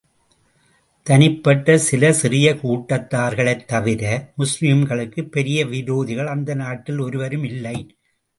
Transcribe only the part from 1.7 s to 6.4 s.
சில சிறிய கூட்டத்தார்களைத் தவிர, முஸ்லிம்களுக்குப் பெரிய விரோதிகள்